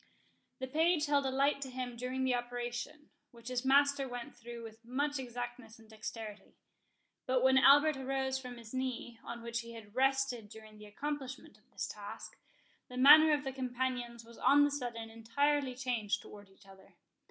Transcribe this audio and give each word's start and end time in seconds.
The 0.57 0.65
page 0.65 1.05
held 1.05 1.27
a 1.27 1.29
light 1.29 1.61
to 1.61 1.69
him 1.69 1.95
during 1.95 2.23
the 2.23 2.33
operation, 2.33 3.11
which 3.29 3.49
his 3.49 3.63
master 3.63 4.07
went 4.07 4.35
through 4.35 4.63
with 4.63 4.83
much 4.83 5.19
exactness 5.19 5.77
and 5.77 5.87
dexterity. 5.87 6.55
But 7.27 7.43
when 7.43 7.59
Albert 7.59 7.97
arose 7.97 8.39
from 8.39 8.57
his 8.57 8.73
knee, 8.73 9.19
on 9.23 9.43
which 9.43 9.59
he 9.59 9.73
had 9.73 9.93
rested 9.93 10.49
during 10.49 10.79
the 10.79 10.87
accomplishment 10.87 11.55
of 11.59 11.69
this 11.69 11.85
task, 11.87 12.39
the 12.89 12.97
manner 12.97 13.31
of 13.31 13.43
the 13.43 13.53
companions 13.53 14.25
was 14.25 14.39
on 14.39 14.63
the 14.63 14.71
sudden 14.71 15.11
entirely 15.11 15.75
changed 15.75 16.23
towards 16.23 16.49
each 16.49 16.65
other. 16.65 16.95